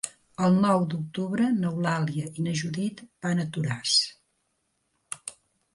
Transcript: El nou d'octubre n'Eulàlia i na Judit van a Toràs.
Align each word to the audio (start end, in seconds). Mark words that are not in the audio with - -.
El 0.45 0.55
nou 0.61 0.85
d'octubre 0.93 1.49
n'Eulàlia 1.57 2.31
i 2.41 2.47
na 2.49 2.55
Judit 2.63 3.05
van 3.27 3.45
a 3.45 3.47
Toràs. 3.59 3.95